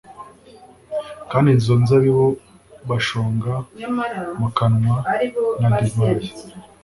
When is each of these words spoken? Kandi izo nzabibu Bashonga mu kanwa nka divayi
Kandi 1.31 1.49
izo 1.57 1.73
nzabibu 1.81 2.27
Bashonga 2.89 3.53
mu 4.39 4.47
kanwa 4.57 4.95
nka 5.59 5.69
divayi 5.83 6.29